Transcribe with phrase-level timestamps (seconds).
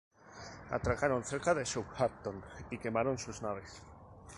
[0.71, 3.83] Atracaron cerca de Southampton y quemaron sus naves.